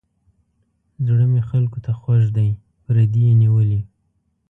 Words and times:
زړه 1.05 1.25
مې 1.31 1.41
خلکو 1.49 1.77
ته 1.85 1.91
خوږ 1.99 2.23
دی 2.37 2.49
پردي 2.83 3.21
یې 3.27 3.33
نیولي. 3.41 3.81